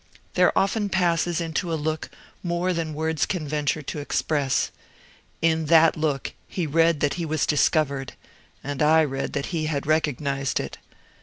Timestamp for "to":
3.83-3.99